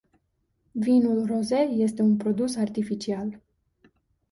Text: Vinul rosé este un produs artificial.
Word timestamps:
Vinul 0.71 1.25
rosé 1.25 1.57
este 1.61 2.01
un 2.01 2.17
produs 2.17 2.55
artificial. 2.55 3.41